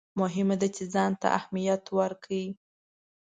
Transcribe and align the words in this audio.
مهمه 0.19 0.55
ده 0.61 0.67
چې 0.75 0.83
ځان 0.93 1.11
ته 1.21 1.27
استراحت 1.37 1.83
ورکړئ. 1.97 2.45